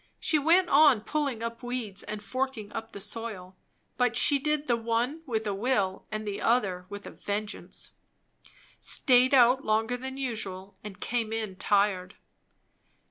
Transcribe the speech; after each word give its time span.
She 0.19 0.39
went 0.39 0.67
on 0.67 1.01
pulling 1.01 1.43
up 1.43 1.61
weeds 1.61 2.01
and 2.01 2.23
forking 2.23 2.71
up 2.73 2.91
the 2.91 2.99
soil, 2.99 3.55
but 3.97 4.17
she 4.17 4.39
did 4.39 4.65
the 4.65 4.75
one 4.75 5.21
with 5.27 5.45
a 5.45 5.53
will 5.53 6.07
and 6.11 6.25
the 6.25 6.41
other 6.41 6.87
with 6.89 7.05
a 7.05 7.11
vengeance; 7.11 7.91
staid 8.81 9.31
out 9.31 9.63
longer 9.63 9.97
than 9.97 10.17
usual, 10.17 10.73
and 10.83 10.99
came 10.99 11.31
in 11.31 11.55
tired. 11.55 12.15